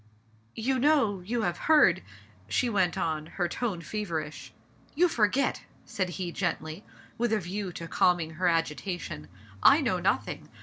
"You 0.55 0.79
know, 0.79 1.19
you 1.19 1.43
have 1.43 1.59
heard," 1.69 2.01
she 2.47 2.69
went 2.71 2.97
on, 2.97 3.27
her 3.37 3.47
tone 3.47 3.81
feverish. 3.81 4.51
"You 4.95 5.07
forget! 5.07 5.61
said 5.85 6.09
he 6.17 6.31
gently, 6.31 6.83
with 7.19 7.31
a 7.31 7.39
view 7.39 7.71
to 7.73 7.87
calming 7.87 8.31
her 8.31 8.47
agitation. 8.47 9.27
"I 9.61 9.79
know 9.79 9.99
nothing. 9.99 10.49